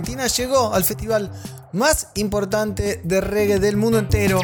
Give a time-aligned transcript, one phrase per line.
[0.00, 1.30] Argentina llegó al festival
[1.74, 4.40] más importante de reggae del mundo entero.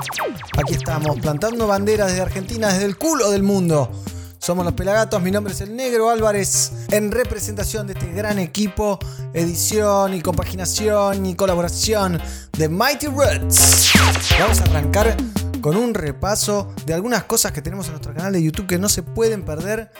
[0.53, 3.91] Aquí estamos, plantando banderas desde Argentina, desde el culo del mundo.
[4.39, 8.99] Somos los Pelagatos, mi nombre es el Negro Álvarez, en representación de este gran equipo,
[9.33, 12.21] edición y compaginación y colaboración
[12.59, 13.93] de Mighty Roots.
[14.39, 15.17] Vamos a arrancar
[15.63, 18.91] con un repaso de algunas cosas que tenemos en nuestro canal de YouTube que no
[18.91, 19.91] se pueden perder.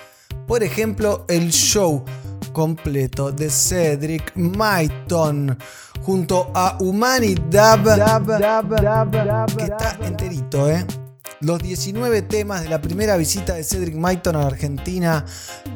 [0.47, 2.05] Por ejemplo, el show
[2.57, 5.59] completo de Cedric Maiton
[6.01, 7.83] junto a Humanidad
[9.55, 10.87] que está enterito, ¿eh?
[11.43, 15.23] Los 19 temas de la primera visita de Cedric Maiton a Argentina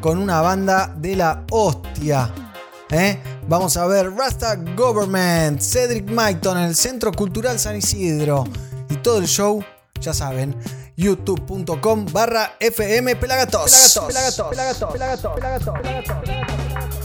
[0.01, 2.33] con una banda de la hostia.
[2.91, 3.21] ¿eh?
[3.47, 8.45] Vamos a ver Rasta Government, Cedric Maiton en el Centro Cultural San Isidro
[8.89, 9.63] y todo el show,
[10.01, 10.57] ya saben,
[11.01, 13.71] youtube.com barra FM Pelagatos.
[14.07, 16.21] Pelagatos, Pelagatos, Pelagatos, Pelagatos, Pelagatos.
[16.21, 17.00] Argentina,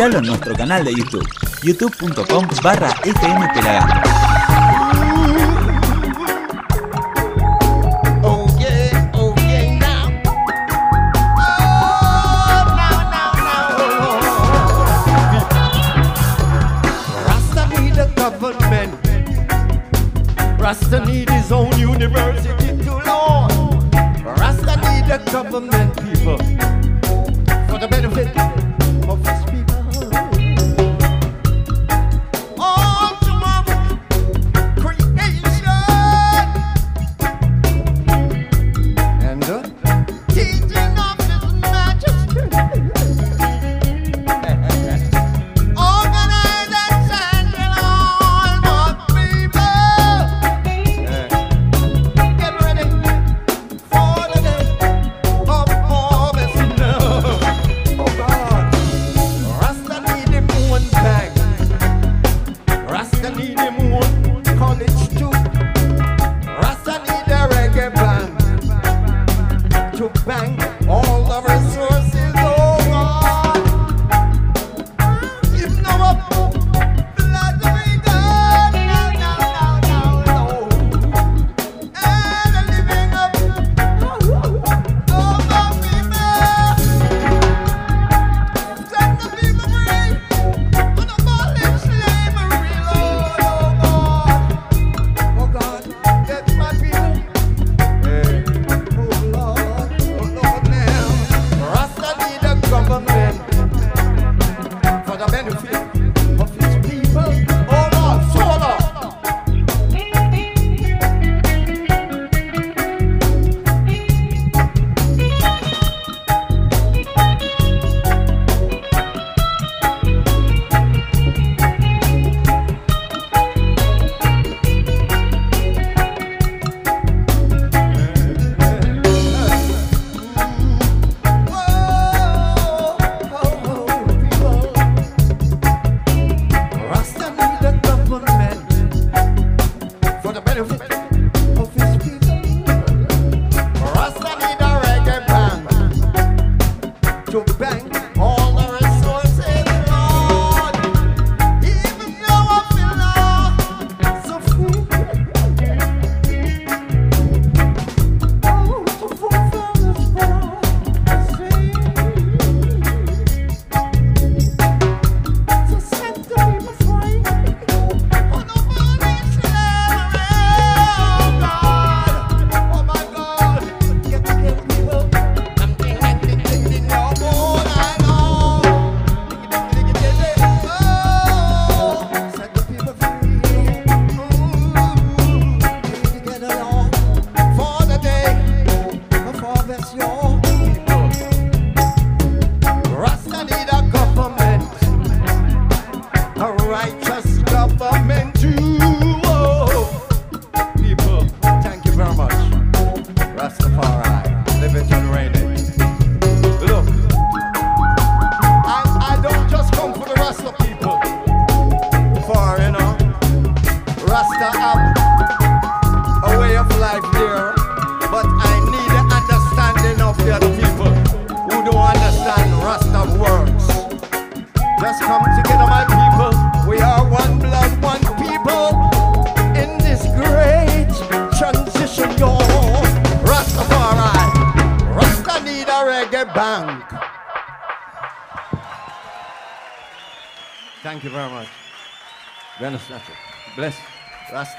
[0.00, 1.28] Míralo en nuestro canal de YouTube,
[1.62, 2.88] youtube.com barra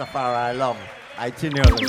[0.01, 0.77] Rastafari long.
[1.27, 1.86] Itinerary.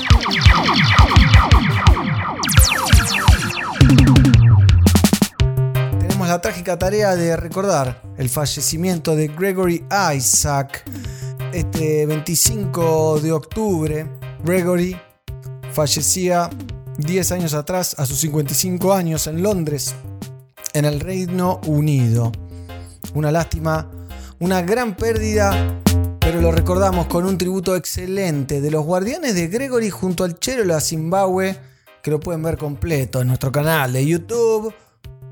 [5.98, 10.84] Tenemos la trágica tarea de recordar el fallecimiento de Gregory Isaac
[11.54, 14.06] este 25 de octubre.
[14.44, 14.94] Gregory
[15.72, 16.50] fallecía
[16.98, 19.94] 10 años atrás, a sus 55 años, en Londres,
[20.74, 22.30] en el Reino Unido.
[23.14, 23.90] Una lástima,
[24.38, 25.80] una gran pérdida,
[26.22, 30.64] pero lo recordamos con un tributo excelente de los guardianes de Gregory junto al Chero
[30.64, 31.58] la Zimbabue,
[32.00, 34.72] que lo pueden ver completo en nuestro canal de YouTube,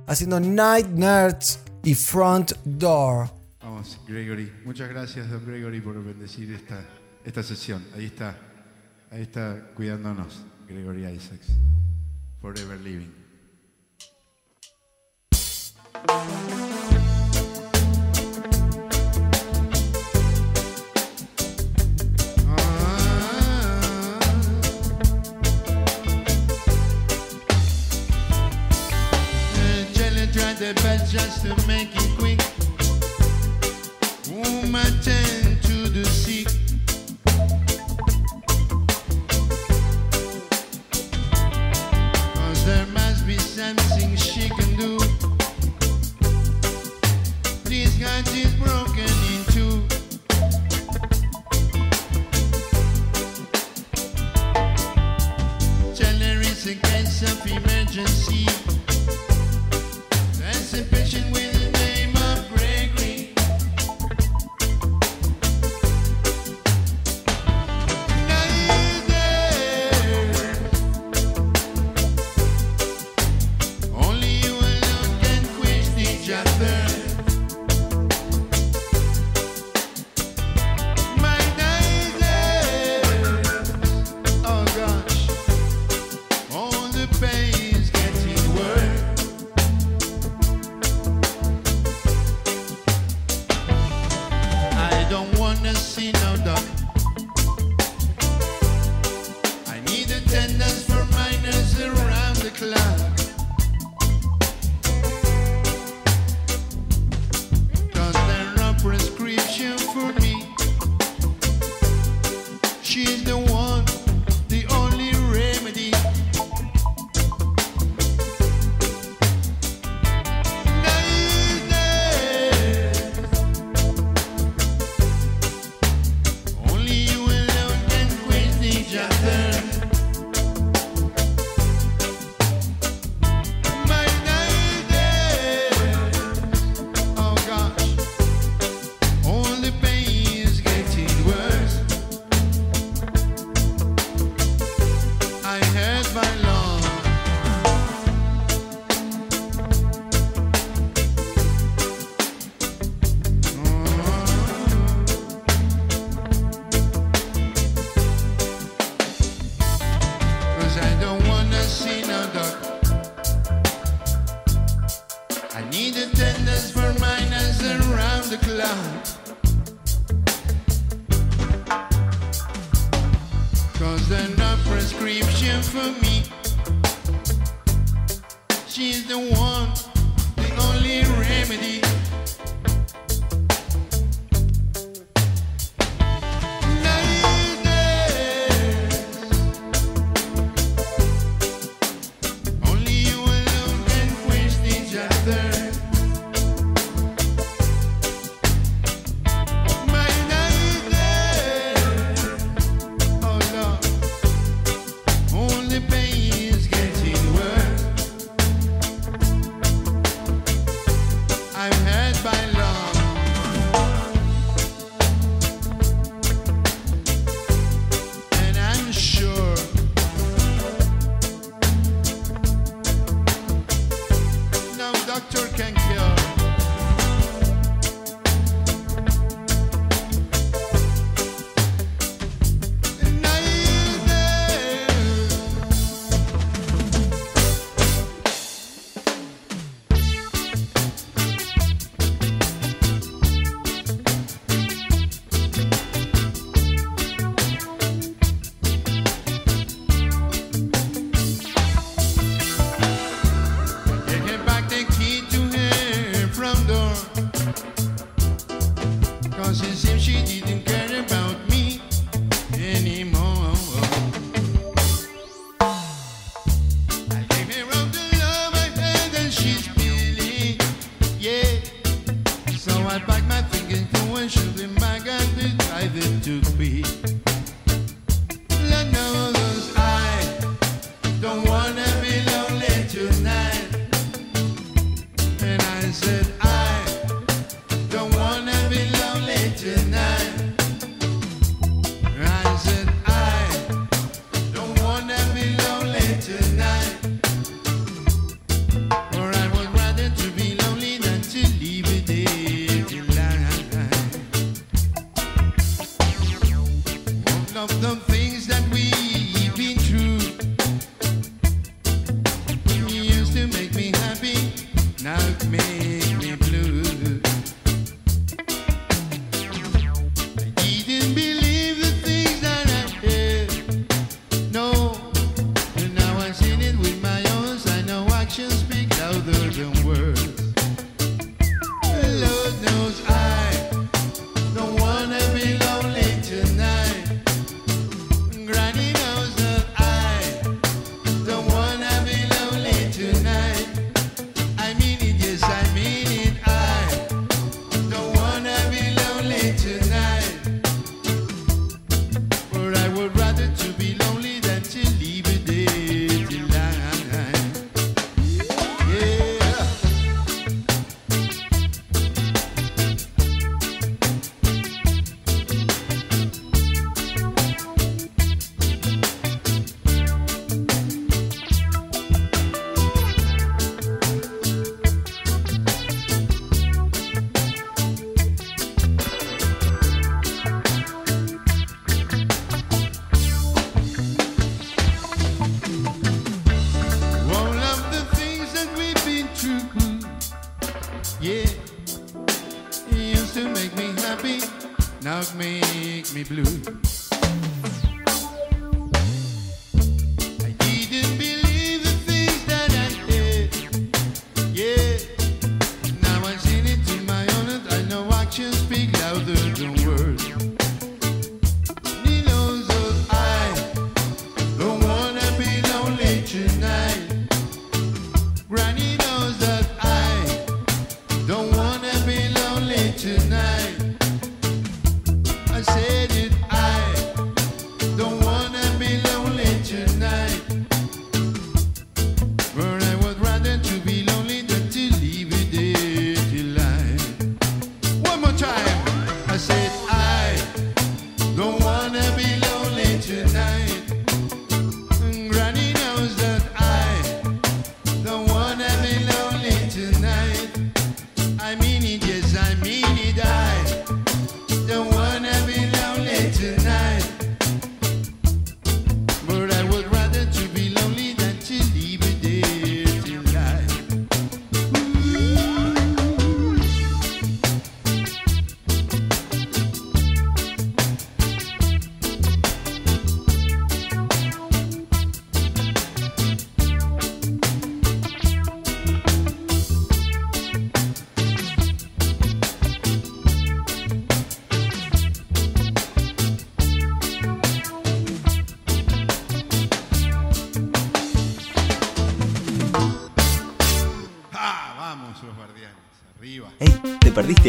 [0.08, 3.30] haciendo Night Nerds y Front Door.
[3.62, 4.52] Vamos, Gregory.
[4.64, 6.84] Muchas gracias, don Gregory, por bendecir esta,
[7.24, 7.84] esta sesión.
[7.96, 8.36] Ahí está,
[9.12, 11.52] ahí está cuidándonos, Gregory Isaacs.
[12.40, 13.20] Forever Living.
[30.32, 32.40] Tried their best just to make it quick.
[34.72, 36.46] I tend to the sick.
[42.34, 44.98] Cause there must be something she can do.
[47.64, 49.82] This heart is broken in two.
[55.94, 58.46] Tell her it's a case of emergency.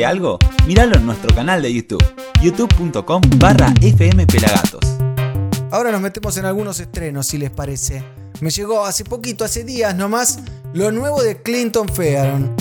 [0.03, 0.39] Algo?
[0.67, 2.03] Míralo en nuestro canal de YouTube,
[2.41, 4.81] youtube.com barra fmpelagatos.
[5.72, 8.03] Ahora nos metemos en algunos estrenos, si les parece.
[8.41, 10.39] Me llegó hace poquito, hace días nomás,
[10.74, 12.53] lo nuevo de Clinton Fearon.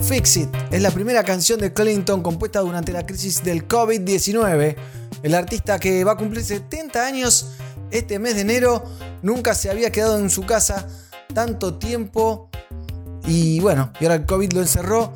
[0.00, 4.76] Fix It es la primera canción de Clinton compuesta durante la crisis del COVID-19.
[5.22, 7.52] El artista que va a cumplir 70 años
[7.90, 8.84] este mes de enero
[9.22, 10.88] nunca se había quedado en su casa
[11.34, 12.50] tanto tiempo
[13.26, 15.12] y bueno, y ahora el COVID lo encerró.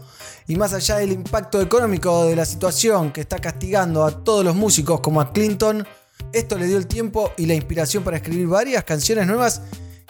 [0.46, 4.54] Y más allá del impacto económico de la situación que está castigando a todos los
[4.54, 5.86] músicos como a Clinton,
[6.32, 9.62] esto le dio el tiempo y la inspiración para escribir varias canciones nuevas.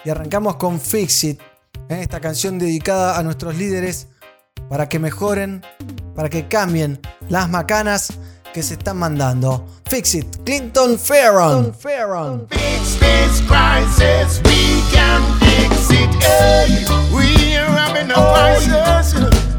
[0.05, 1.41] Y arrancamos con Fix It,
[1.89, 2.01] ¿eh?
[2.01, 4.09] esta canción dedicada a nuestros líderes
[4.69, 5.63] para que mejoren,
[6.15, 8.13] para que cambien las macanas
[8.53, 9.67] que se están mandando.
[9.87, 11.73] Fix It, Clinton Farron.
[11.73, 12.99] fix
[13.99, 14.43] this.
[14.45, 14.75] We
[18.65, 19.54] crisis.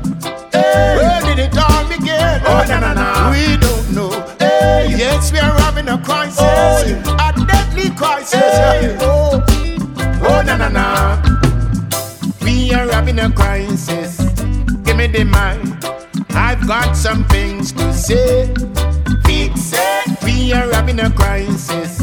[0.75, 2.41] Hey, where did it all begin?
[2.46, 3.32] Oh, na na na.
[3.32, 4.12] We don't know.
[4.39, 6.39] Hey, yes, we are having a crisis.
[6.41, 8.44] Oh, a deadly crisis.
[9.00, 9.44] Oh,
[10.27, 10.86] oh, na na na.
[12.44, 14.20] We are having a crisis.
[14.84, 15.60] Give me the mic.
[16.36, 18.54] I've got some things to say.
[19.23, 20.23] Fix it.
[20.23, 21.99] We are having a crisis.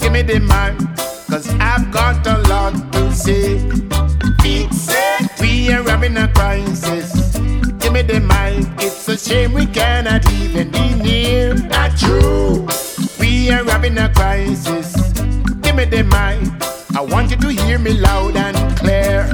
[0.00, 0.74] Give me the mic.
[1.30, 3.60] Cause I've got a lot to say.
[4.42, 5.30] Fix it.
[5.40, 7.29] We are having a crisis.
[7.90, 8.84] Give me the mic.
[8.84, 11.54] It's a shame we cannot even be near.
[11.54, 12.68] Not true.
[13.18, 14.94] We are having a crisis.
[15.60, 16.96] Give me the mic.
[16.96, 19.26] I want you to hear me loud and clear.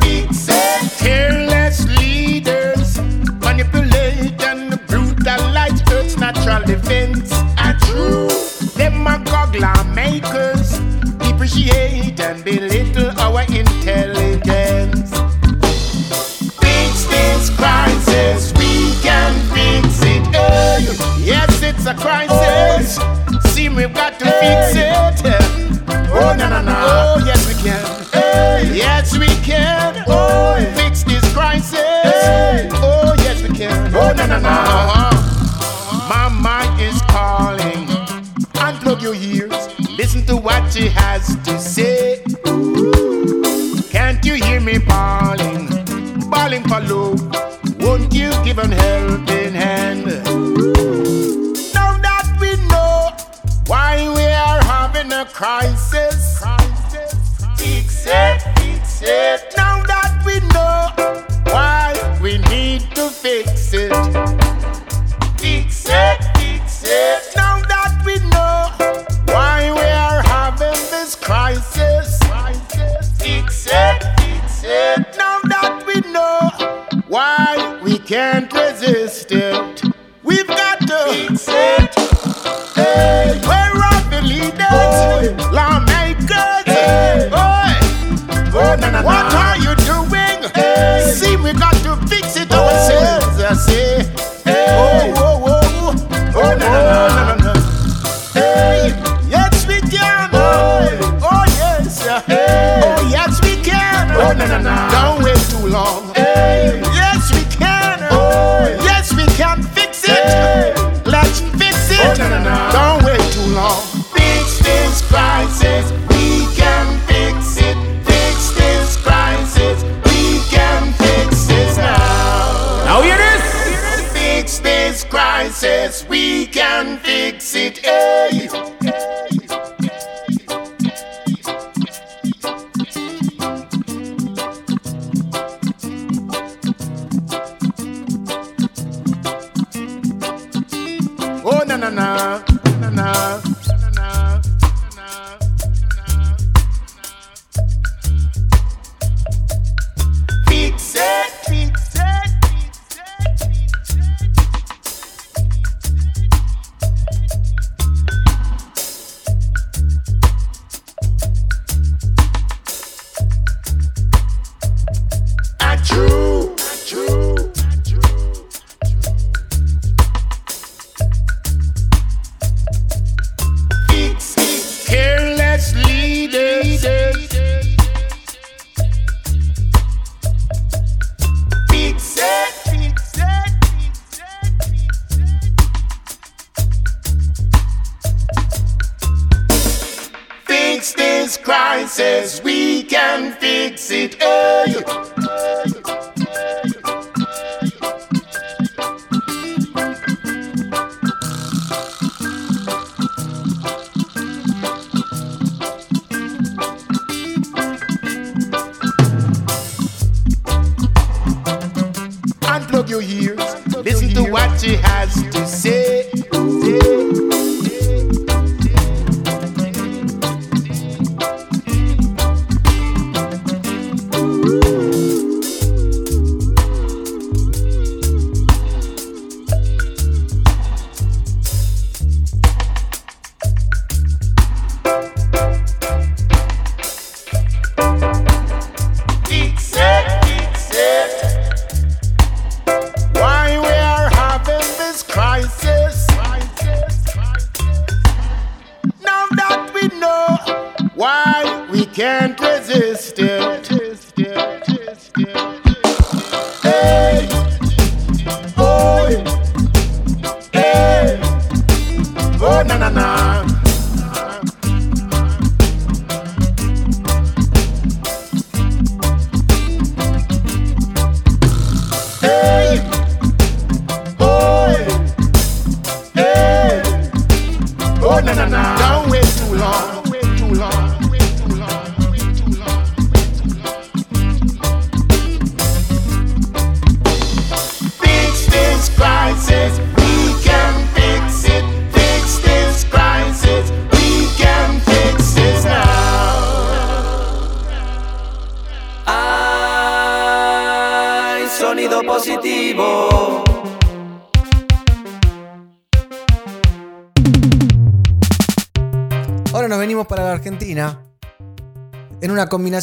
[0.00, 0.98] Fix it.
[0.98, 3.00] Careless leaders
[3.42, 7.32] manipulate and brutalize Earth's natural defense.
[7.58, 8.28] A true
[8.76, 10.78] demagogue lawmakers
[11.18, 15.19] depreciate and belittle our intelligence.
[21.24, 22.98] Yes, it's a crisis.
[23.52, 24.94] See, we've got to fix it.
[26.12, 26.74] Oh, no, no, no.
[26.76, 28.74] Oh, yes, we can.
[28.74, 30.04] Yes, we can.
[30.06, 31.80] Oh, fix this crisis.
[32.74, 33.94] Oh, yes, we can.
[33.94, 35.10] Oh, no, no, no.
[36.08, 37.86] Mama is calling.
[38.54, 39.68] Unplug your ears.
[39.96, 42.22] Listen to what she has to say.
[43.90, 45.68] Can't you hear me bawling?
[46.30, 47.20] Bawling for love.
[47.80, 49.29] Won't you give an helping
[55.32, 56.42] crisis.
[57.56, 59.54] Fix it, fix it.
[59.56, 59.79] Now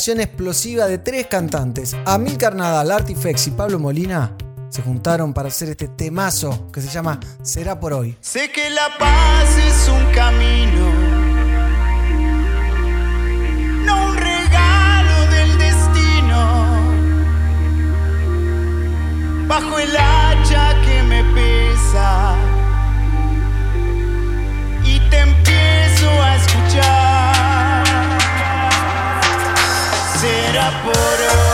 [0.05, 4.35] explosiva de tres cantantes, Amil Nadal, Artifex y Pablo Molina,
[4.69, 8.15] se juntaron para hacer este temazo que se llama Será por hoy.
[8.21, 11.17] Sé que la paz es un camino.
[19.47, 22.36] bajo el hacha que me pesa.
[30.93, 31.46] border.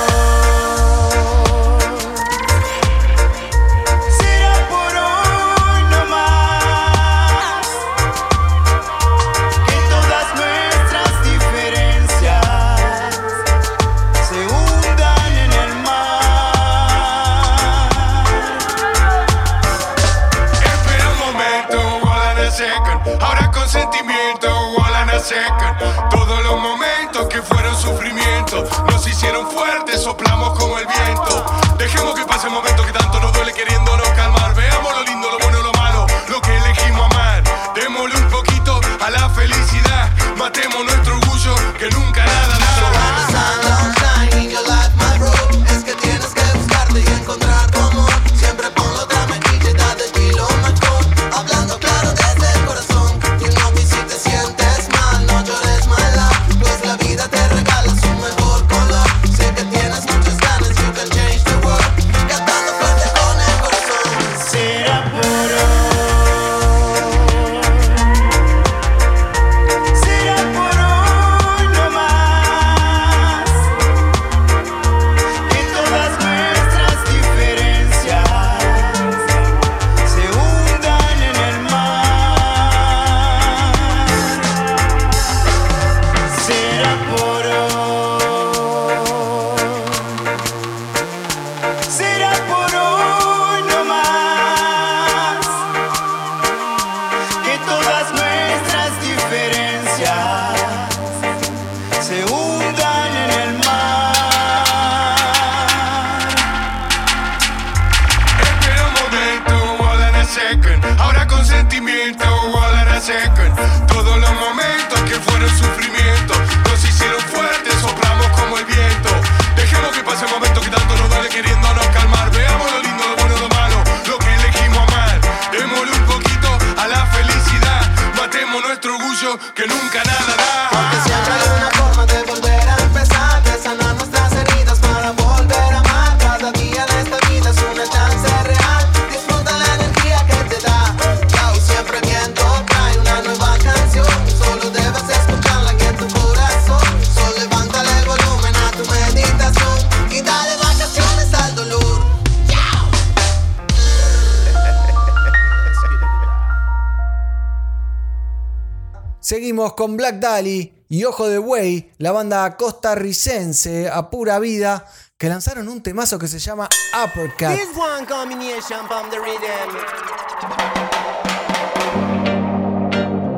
[159.74, 164.86] Seguimos con Black Dali y Ojo de Buey, la banda costarricense a pura vida,
[165.18, 167.58] que lanzaron un temazo que se llama Uppercut.
[167.58, 169.70] This one combination from the rhythm.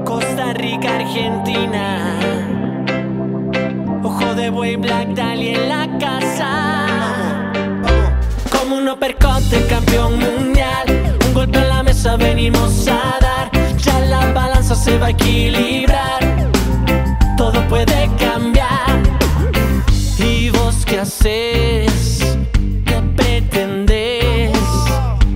[0.04, 2.20] Costa Rica, Argentina.
[4.04, 6.86] Ojo de buey, Black Dali en la casa.
[8.52, 11.18] Como un uppercut de campeón mundial.
[11.28, 13.45] Un golpe en la mesa venimos a dar.
[14.76, 16.20] Balanza se va a equilibrar.
[17.38, 19.02] Todo puede cambiar.
[20.18, 22.38] ¿Y vos qué haces?
[22.86, 24.58] ¿Qué pretendes?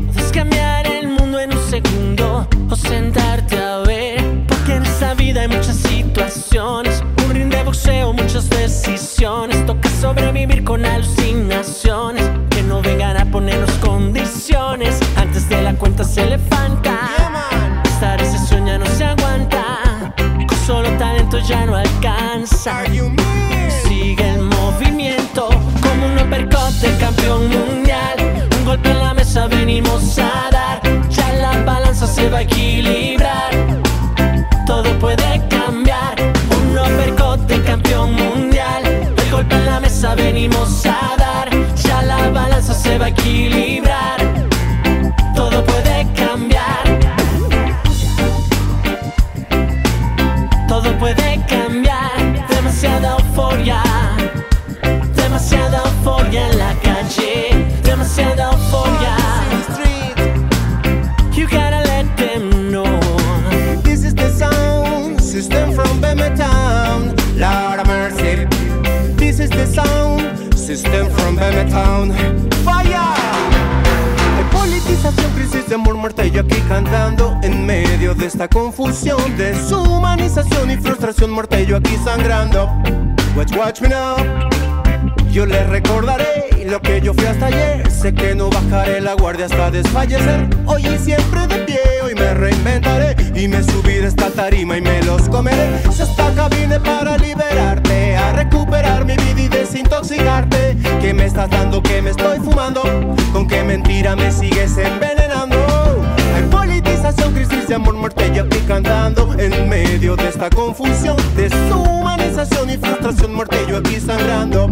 [0.07, 4.45] Puedes cambiar el mundo en un segundo o sentarte a ver.
[4.47, 7.03] Porque en esta vida hay muchas situaciones.
[7.25, 9.65] Un ring de boxeo, muchas decisiones.
[9.65, 12.29] Toca sobrevivir con alucinaciones.
[12.49, 14.99] Que no vengan a ponernos condiciones.
[15.15, 16.37] Antes de la cuenta se le
[23.83, 25.49] Sigue el movimiento
[25.81, 28.47] como un uppercut campeón mundial.
[28.59, 30.79] Un golpe en la mesa venimos a dar.
[31.09, 33.49] Ya la balanza se va a equilibrar.
[34.67, 36.13] Todo puede cambiar.
[36.61, 38.83] Un uppercut campeón mundial.
[38.85, 41.08] El golpe en la mesa venimos a dar.
[70.75, 72.11] System from Bema Town.
[72.63, 72.93] Fire.
[72.93, 80.77] Hay politización, crisis de amor, muerte aquí cantando en medio de esta confusión, deshumanización y
[80.77, 82.69] frustración, muerte yo aquí sangrando.
[83.35, 84.17] Watch, watch me now.
[85.39, 87.89] Yo les recordaré lo que yo fui hasta ayer.
[87.89, 90.49] Sé que no bajaré la guardia hasta desfallecer.
[90.65, 93.15] Hoy y siempre de pie, hoy me reinventaré.
[93.33, 95.79] Y me subiré a esta tarima y me los comeré.
[95.93, 100.75] Si hasta acá vine para liberarte, a recuperar mi vida y desintoxicarte.
[100.99, 101.81] ¿Qué me estás dando?
[101.81, 102.81] ¿Qué me estoy fumando?
[103.31, 105.55] ¿Con qué mentira me sigues envenenando?
[106.35, 112.69] Hay politización, crisis de amor, muerte yo aquí cantando En medio de esta confusión Deshumanización
[112.69, 114.69] y frustración, muerte yo aquí sangrando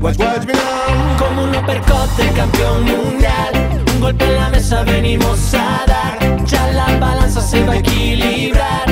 [0.00, 3.52] Watch, watch me now Como un uppercut de campeón mundial.
[3.94, 6.44] Un golpe en la mesa venimos a dar.
[6.44, 8.86] Ya la balanza se va a equilibrar.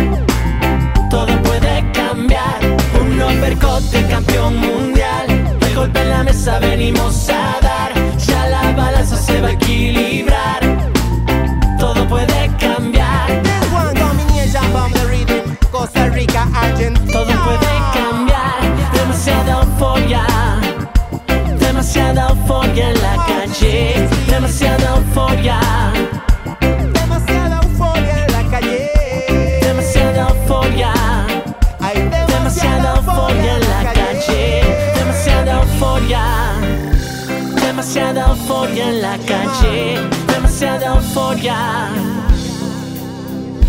[1.08, 2.58] Todo puede cambiar.
[3.00, 5.26] Un uppercut de campeón mundial.
[5.60, 7.65] El golpe en la mesa venimos a dar.
[41.16, 41.90] Euforia.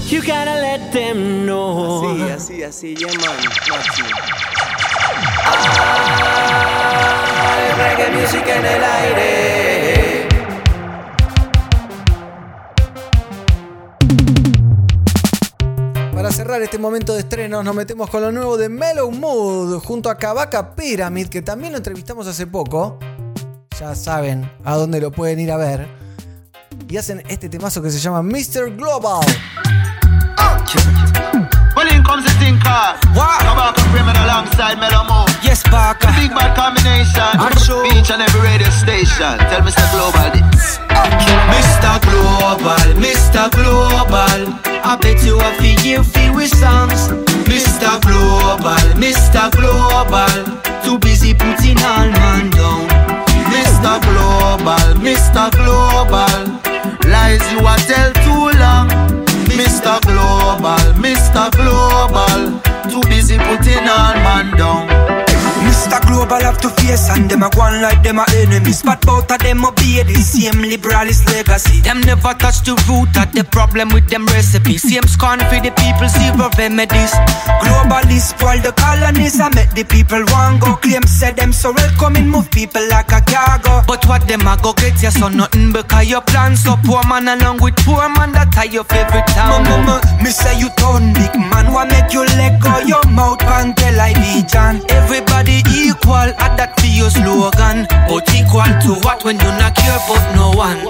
[0.10, 2.20] You gotta let them know.
[2.22, 3.38] Así, así, así, yeah man
[3.70, 4.04] Maxi.
[7.40, 10.28] Hay reggae music en el aire.
[16.14, 20.10] Para cerrar este momento de estrenos, nos metemos con lo nuevo de Mellow Mood junto
[20.10, 22.98] a Kabaka Pyramid, que también lo entrevistamos hace poco.
[23.80, 26.07] Ya saben a dónde lo pueden ir a ver.
[26.90, 28.74] Y hacen este temazo que se llama Mr.
[28.78, 29.20] Global.
[31.76, 32.96] Well, in comes the thinker.
[33.14, 33.38] Wow.
[33.44, 35.28] Come back and bring it alongside Melamo.
[35.44, 36.08] Yes, Parker.
[36.18, 37.22] Big bad combination.
[37.38, 37.84] I'm sure.
[37.84, 39.38] Beach and every radio station.
[39.52, 39.84] Tell Mr.
[39.92, 40.80] Global this.
[41.52, 42.02] Mr.
[42.08, 43.52] Global, Mr.
[43.52, 44.58] Global.
[44.82, 47.12] I bet you a fee you feel with songs.
[47.52, 48.00] Mr.
[48.02, 49.52] Global, Mr.
[49.52, 50.34] Global.
[50.84, 52.88] Too busy putting all man down.
[53.52, 54.02] Mr.
[54.08, 55.52] Global, Mr.
[55.52, 56.67] Global.
[57.08, 58.90] Lies you a tell too long.
[59.60, 60.00] Mr.
[60.06, 61.52] Global, Mr.
[61.56, 62.62] Global.
[62.90, 65.27] Too busy putting all man down.
[65.88, 66.04] Mr.
[66.06, 68.84] Global have to face and them a go on like them a enemies.
[68.84, 71.80] But both of them obey the same liberalist legacy.
[71.80, 74.84] Them never touch the root of the problem with them recipes.
[74.84, 77.16] Same scorn for the people, zero remedies.
[77.64, 80.76] Globalists spoil the colonies and make the people want go.
[80.76, 83.80] Claim say them so welcoming, move people like a cargo.
[83.88, 87.32] But what them a go get you so nothing because your plans so poor man
[87.32, 89.64] along with poor man that tie your favorite town.
[89.64, 93.72] Mama, me say you turn big man, what make you let go your mouth and
[93.80, 94.84] tell I be John.
[94.92, 97.86] Everybody equal, at that for your slogan.
[98.10, 100.82] But equal to what when you not care about no one.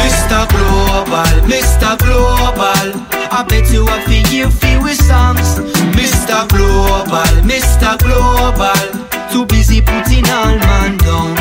[0.00, 0.48] Mr.
[0.50, 1.98] Global, Mr.
[2.00, 2.88] Global.
[3.30, 5.58] I bet you a figure feel with songs.
[5.94, 6.48] Mr.
[6.48, 7.98] Global, Mr.
[8.02, 8.82] Global.
[9.32, 11.36] Too busy putting all man down.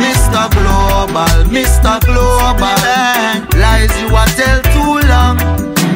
[0.00, 0.44] Mr.
[0.52, 2.00] Global, Mr.
[2.04, 2.80] Global.
[3.58, 5.38] Lies you a tell too long.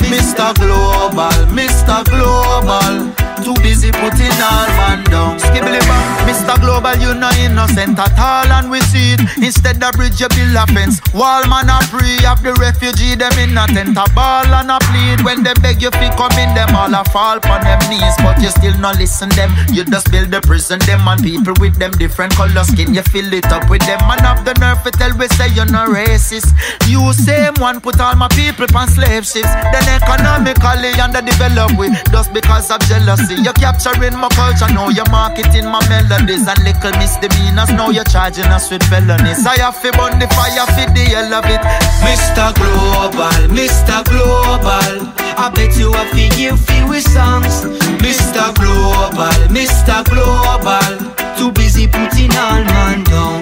[0.09, 0.55] Mr.
[0.57, 2.05] Global, Mr.
[2.09, 3.20] Global.
[3.51, 5.35] Too busy putting all man down.
[5.41, 6.55] Skibbly bang, Mr.
[6.63, 9.21] Global, you no innocent at all, and we see it.
[9.43, 11.03] Instead of bridge, you build a fence.
[11.13, 14.79] Wall man a free of the refugee, them in a tent a ball and a
[14.87, 15.27] plead.
[15.27, 18.39] When they beg you fi come in, them all a fall on them knees, but
[18.39, 19.51] you still not listen them.
[19.75, 22.95] You just build the prison, them and people with them different color skin.
[22.95, 25.67] You fill it up with them, and have the nerve to tell we say you're
[25.67, 26.55] not racist.
[26.87, 29.51] You same one put all my people on slave ships.
[29.75, 33.40] Then economically underdeveloped we just because of jealousy.
[33.43, 37.71] You're capturing my culture, now you're marketing my melodies and little misdemeanors.
[37.73, 39.47] Now you're charging us with felonies.
[39.47, 41.61] I have to burn the fire for the hell of it.
[42.05, 42.53] Mr.
[42.61, 44.05] Global, Mr.
[44.05, 45.09] Global.
[45.41, 47.65] I bet you a figure feel with songs.
[48.05, 48.53] Mr.
[48.61, 50.05] Global, Mr.
[50.13, 50.93] Global.
[51.39, 53.41] Too busy putting all man down.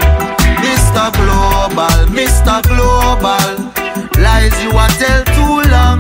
[0.63, 1.11] Mr.
[1.19, 2.63] Global, Mr.
[2.71, 3.51] Global.
[4.23, 5.99] Lies you a tell too long.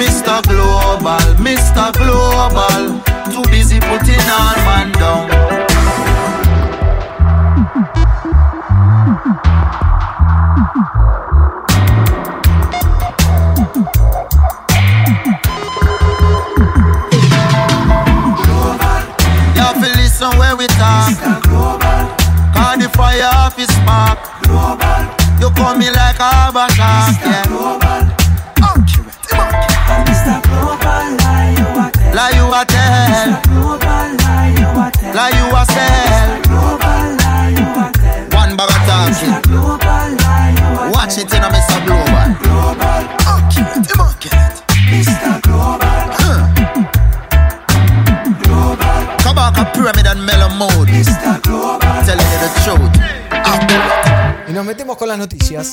[0.00, 0.40] Mr.
[0.48, 1.92] Global, Mr.
[1.92, 2.67] Global
[4.06, 4.57] in on
[54.98, 55.72] con las noticias.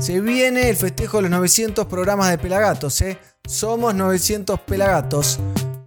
[0.00, 3.18] Se viene el festejo de los 900 programas de Pelagatos, ¿eh?
[3.46, 5.38] Somos 900 Pelagatos.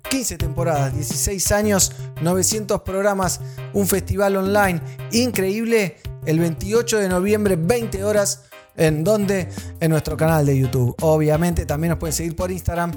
[0.10, 3.42] 15 temporadas, 16 años, 900 programas,
[3.74, 5.98] un festival online increíble.
[6.26, 8.44] El 28 de noviembre, 20 horas.
[8.80, 10.96] ¿En donde En nuestro canal de YouTube.
[11.02, 12.92] Obviamente también nos pueden seguir por Instagram,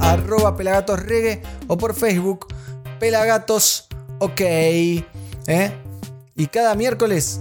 [0.00, 2.46] arroba pelagatosregue o por Facebook,
[3.04, 3.86] pelagatos
[4.18, 4.40] ok.
[4.40, 5.04] ¿eh?
[6.36, 7.38] Y cada miércoles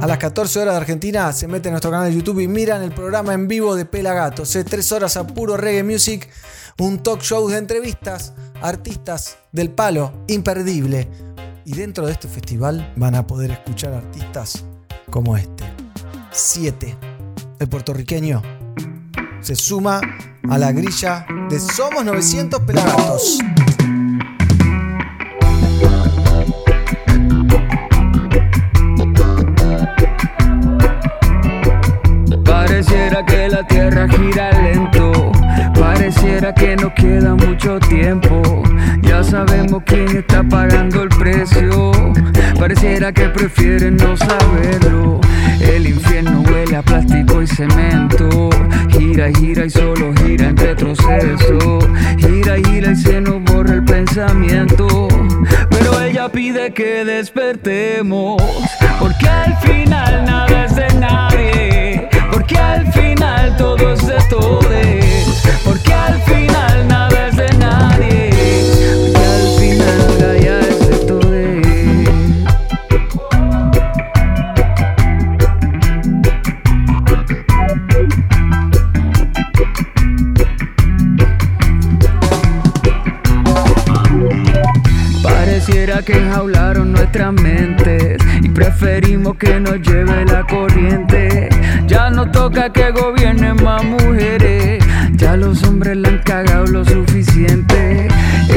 [0.00, 2.80] a las 14 horas de Argentina se mete en nuestro canal de YouTube y miran
[2.80, 4.54] el programa en vivo de Pelagatos.
[4.54, 4.62] ¿eh?
[4.62, 6.28] Tres horas a puro reggae music,
[6.78, 11.08] un talk show de entrevistas, artistas del palo, imperdible.
[11.64, 14.64] Y dentro de este festival van a poder escuchar artistas
[15.10, 15.64] como este.
[16.30, 16.96] 7.
[17.58, 18.40] El puertorriqueño
[19.40, 20.00] se suma
[20.48, 23.40] a la grilla de Somos 900 Pelagatos.
[33.62, 35.32] La tierra gira lento.
[35.78, 38.62] Pareciera que no queda mucho tiempo.
[39.02, 41.92] Ya sabemos quién está pagando el precio.
[42.58, 45.20] Pareciera que prefieren no saberlo.
[45.60, 48.50] El infierno huele a plástico y cemento.
[48.90, 51.78] Gira y gira y solo gira en retroceso.
[52.18, 55.08] Gira y gira y se nos borra el pensamiento.
[55.70, 58.42] Pero ella pide que despertemos.
[58.98, 62.11] Porque al final nada es de nadie.
[62.52, 64.66] Porque al final todo es de todos.
[65.64, 68.30] Porque al final nada es de nadie.
[69.00, 71.22] Porque al final Gaia es de todos.
[85.22, 88.18] Pareciera que enjaularon nuestras mentes
[88.52, 91.48] preferimos que nos lleve la corriente.
[91.86, 94.82] Ya no toca que gobiernen más mujeres,
[95.12, 98.08] ya los hombres la han cagado lo suficiente.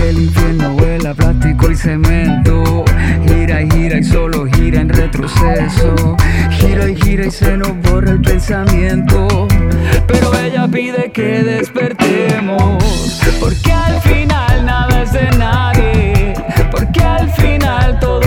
[0.07, 2.85] El infierno huele plástico y cemento.
[3.27, 6.15] Gira y gira y solo gira en retroceso.
[6.51, 9.47] Gira y gira y se nos borra el pensamiento.
[10.07, 13.21] Pero ella pide que despertemos.
[13.39, 16.33] Porque al final nada es de nadie.
[16.71, 18.24] Porque al final todo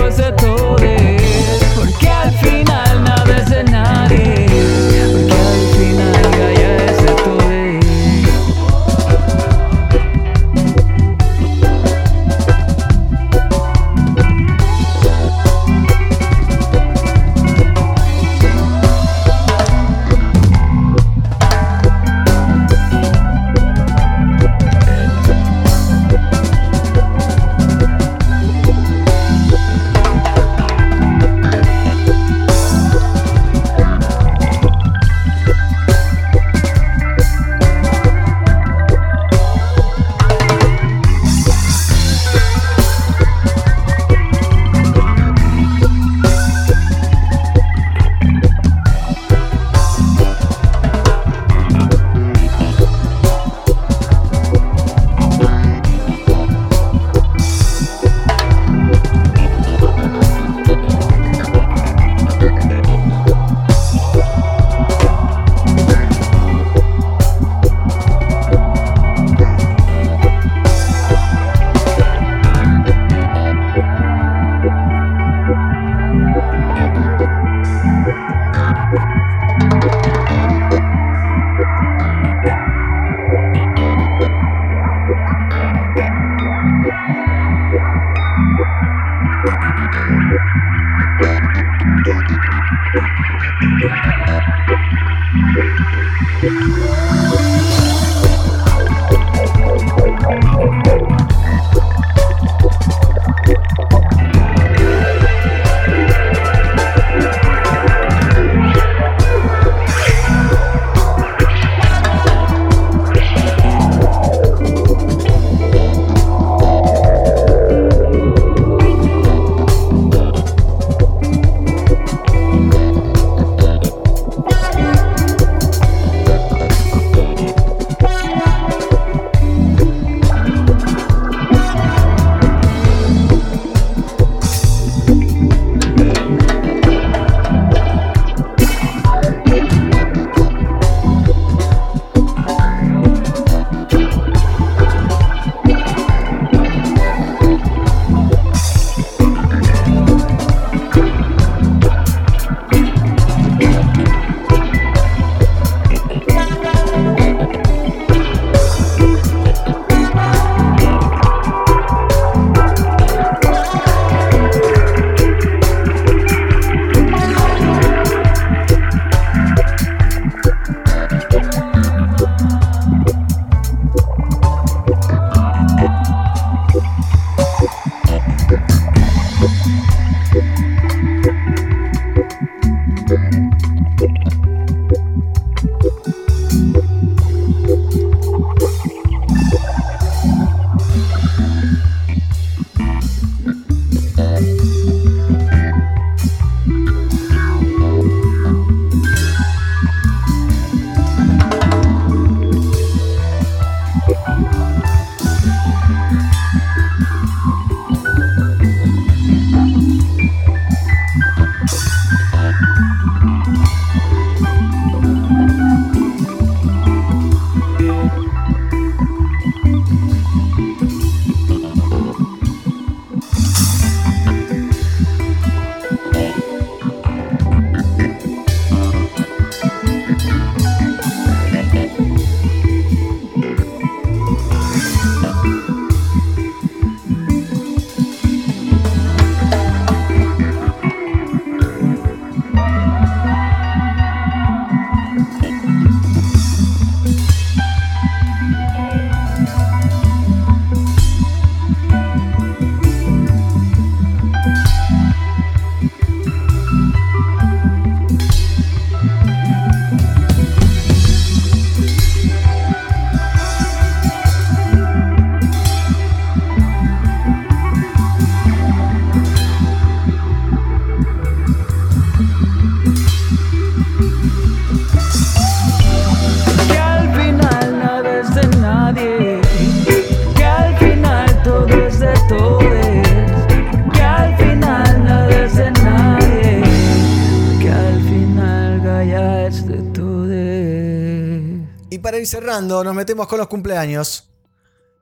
[292.29, 294.31] cerrando, nos metemos con los cumpleaños.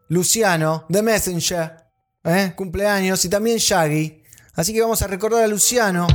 [0.09, 1.77] Luciano, The Messenger,
[2.25, 2.53] ¿eh?
[2.57, 4.23] cumpleaños, y también Shaggy.
[4.55, 6.07] Así que vamos a recordar a Luciano.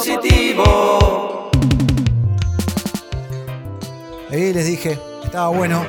[0.00, 1.50] positivo.
[4.30, 5.86] Ahí les dije, estaba bueno.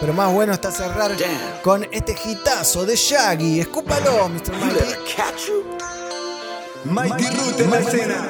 [0.00, 1.60] Pero más bueno está cerrar Damn.
[1.62, 3.60] con este hitazo de Shaggy.
[3.60, 4.52] Escúpalo, Mr.
[4.56, 4.84] Mighty.
[6.84, 8.28] Mighty Root en la escena.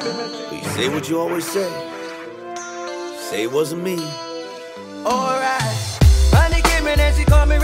[0.51, 1.69] You say what you always say.
[3.29, 3.95] Say it wasn't me.
[5.05, 5.97] Alright.
[6.33, 7.55] Honey came in and she called me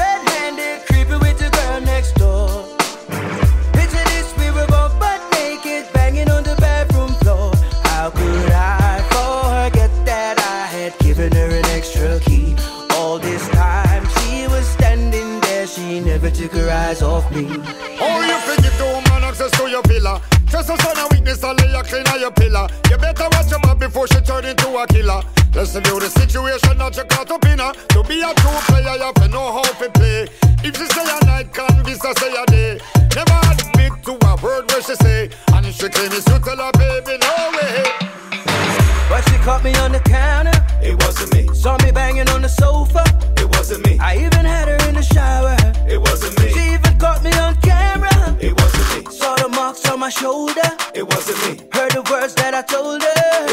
[17.38, 17.78] eyes off.
[18.00, 20.22] Oh, you think give the woman access to your villa?
[20.48, 22.68] Just a sign of weakness and lay a clean on your pillar.
[22.90, 25.22] You better watch your back before she turn into a killer.
[25.54, 27.74] Listen to the situation that you caught up in her.
[27.74, 30.28] To be a true player, you have to know how to play.
[30.64, 32.80] If she say a night, convince her say a day.
[33.16, 35.30] Never admit to a word where she say.
[35.54, 37.84] And if she claim it's you, tell her, baby, no way.
[39.10, 40.56] But she caught me on the counter.
[40.82, 41.54] It wasn't me.
[41.54, 43.04] Saw me banging on the sofa.
[50.08, 50.70] My shoulder.
[50.94, 51.68] It wasn't me.
[51.74, 53.47] Heard the words that I told her.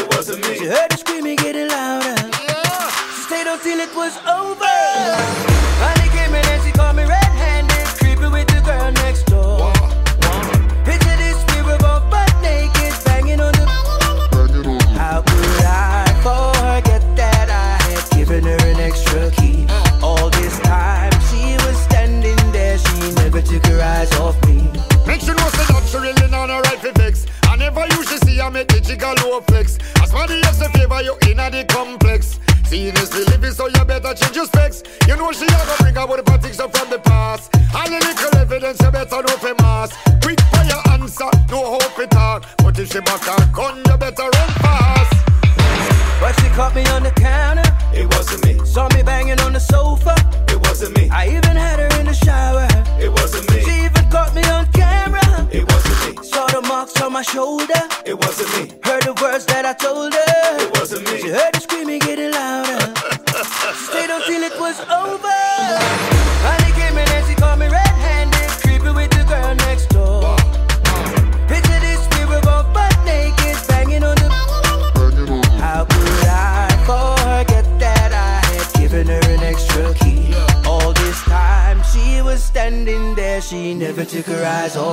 [32.75, 34.83] Seeing is living, so you better change your specs.
[35.07, 37.49] You know she a go bring out the things up from the past.
[37.55, 39.95] And the little evidence you better know for mass.
[40.21, 42.43] Quick fire answer, no hope it talk.
[42.57, 43.23] But if she back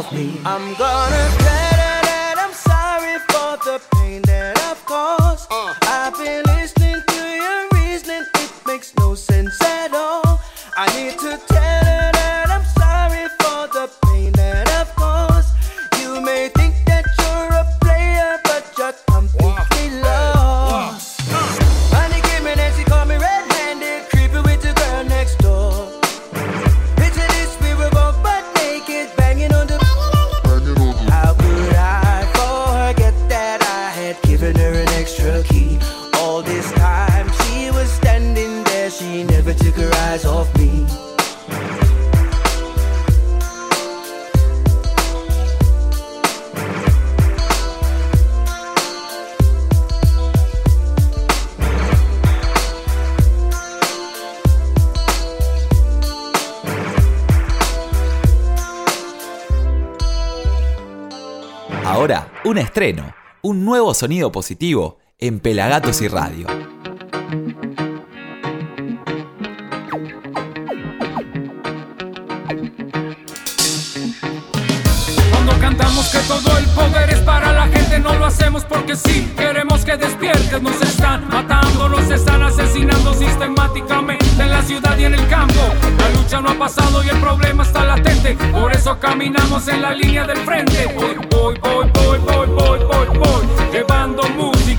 [0.07, 0.41] of me.
[0.45, 0.92] I'm gonna
[62.45, 66.72] un estreno, un nuevo sonido positivo en Pelagatos y Radio.
[78.03, 79.33] No lo hacemos porque sí.
[79.37, 85.15] Queremos que despiertes, nos están matando, nos están asesinando sistemáticamente en la ciudad y en
[85.15, 85.61] el campo.
[85.99, 88.37] La lucha no ha pasado y el problema está latente.
[88.53, 90.87] Por eso caminamos en la línea del frente.
[90.95, 93.73] Voy, voy, voy, voy, voy, voy, voy, voy.
[93.73, 94.23] Llevando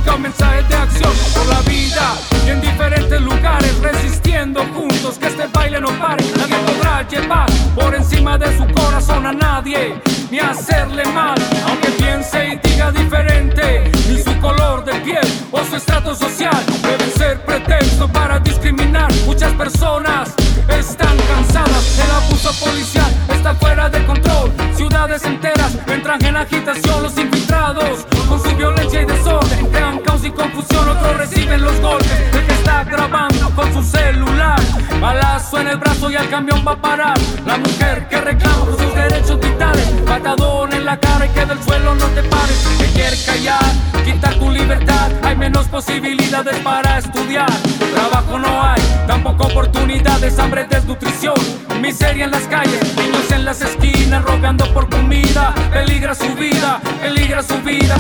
[0.04, 5.48] música, mensajes de acción por la vida y en diferentes lugares, resistiendo juntos que este
[5.48, 6.24] baile no pare.
[6.38, 9.96] Nadie podrá llevar por encima de su corazón a nadie,
[10.32, 11.36] ni hacerle mal,
[11.68, 13.92] aunque piense y diga diferente.
[14.10, 19.12] Ni su color de piel o su estrato social deben ser pretexto para discriminar.
[19.26, 20.34] Muchas personas
[20.68, 24.52] están cansadas, el abuso policial está fuera de control.
[24.76, 29.83] Ciudades enteras entran en agitación, los infiltrados con su violencia y desorden
[30.26, 30.88] y confusión.
[30.88, 34.60] Otros reciben los golpes del que está grabando con su celular.
[35.00, 37.18] Balazo en el brazo y al camión va a parar.
[37.46, 41.62] La mujer que reclama por sus derechos vitales, patadón en la cara y que del
[41.64, 42.68] suelo no te pares.
[42.80, 43.64] Que quiere callar,
[44.06, 45.12] quitar tu libertad.
[45.24, 47.52] Hay menos posibilidades para estudiar.
[47.94, 51.36] Trabajo no hay, tampoco oportunidades, hambre, desnutrición,
[51.82, 55.54] miseria en las calles, niños en las esquinas rogando por comida.
[55.72, 57.96] Peligra su vida, peligra su vida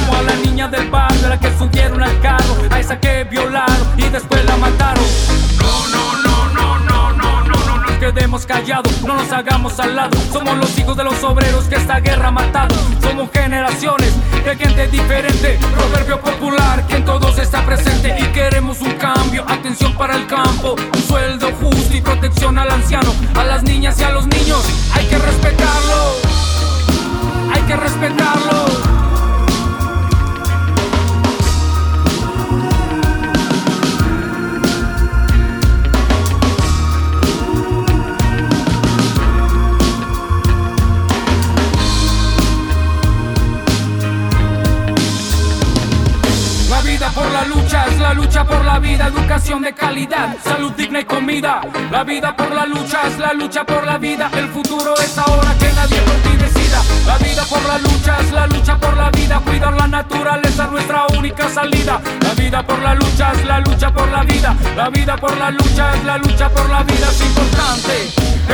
[0.63, 4.43] niña del barrio a la que subieron al carro, a esa que violaron y después
[4.45, 5.03] la mataron.
[5.57, 9.95] No, no, no, no, no, no, no, no nos quedemos callados, no nos hagamos al
[9.95, 10.17] lado.
[10.31, 12.75] Somos los hijos de los obreros que esta guerra ha matado.
[13.01, 18.93] Somos generaciones de gente diferente, proverbio popular que en todos está presente y queremos un
[18.93, 23.99] cambio, atención para el campo, un sueldo justo y protección al anciano, a las niñas
[23.99, 24.63] y a los niños.
[24.93, 26.15] Hay que respetarlo,
[27.53, 29.02] hay que respetarlo.
[48.13, 51.61] La lucha por la vida, educación de calidad, salud digna y comida.
[51.91, 55.55] La vida por la lucha es la lucha por la vida, el futuro es ahora
[55.57, 56.79] que nadie por ti decida.
[57.07, 60.71] La vida por la lucha es la lucha por la vida, cuidar la naturaleza es
[60.71, 61.99] nuestra única salida.
[62.21, 65.49] La vida por la lucha es la lucha por la vida, la vida por la
[65.49, 68.09] lucha es la lucha por la vida, es importante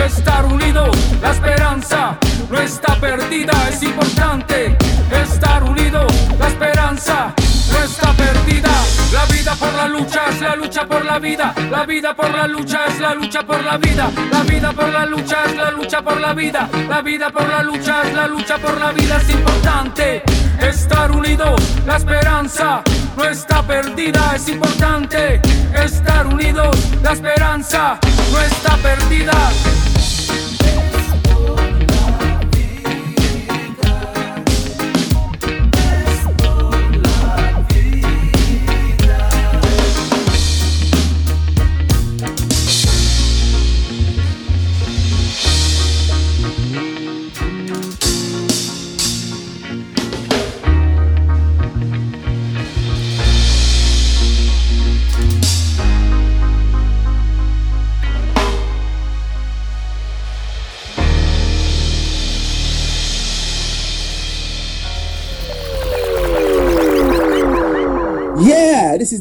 [0.05, 2.17] estar unidos, la esperanza
[2.49, 4.77] no está perdida, es importante
[5.11, 7.33] estar unidos, la esperanza
[7.71, 8.69] no está perdida.
[9.11, 11.53] La vida por la lucha es la lucha por la vida.
[11.71, 14.11] La vida por la lucha es la lucha por la vida.
[14.31, 16.69] La vida por la lucha es la lucha por la vida.
[16.87, 19.17] La vida por la lucha es la lucha por la vida.
[19.17, 20.23] Es importante
[20.61, 21.61] estar unidos.
[21.85, 22.81] La esperanza
[23.17, 24.35] no está perdida.
[24.35, 25.41] Es importante
[25.73, 26.77] estar unidos.
[27.01, 27.99] La esperanza
[28.31, 29.33] no está perdida.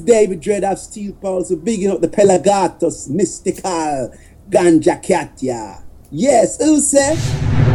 [0.08, 4.10] David Dread of Steel Pulse, bigging up the Pelagatos, Mystical,
[4.48, 5.82] Ganja Katya.
[6.10, 7.18] Yes, who said?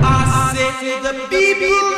[0.02, 1.94] I say the people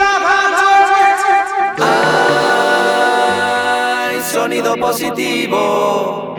[4.12, 6.36] Hay sonido positivo.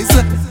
[0.00, 0.49] eyes.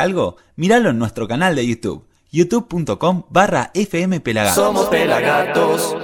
[0.00, 0.36] Algo?
[0.56, 4.54] Míralo en nuestro canal de YouTube, youtube.com barra fmpelagatos.
[4.54, 5.96] Somos pelagatos.